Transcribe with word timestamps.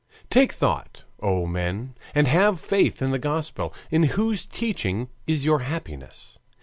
Take 0.31 0.51
thought, 0.53 1.03
oh, 1.19 1.45
men, 1.45 1.93
and 2.15 2.27
have 2.27 2.59
faith 2.59 3.03
in 3.03 3.11
the 3.11 3.19
Gospel, 3.19 3.71
in 3.91 4.01
whose 4.17 4.47
teaching 4.47 5.09
is 5.27 5.45
your 5.45 5.59
happiness. 5.59 6.39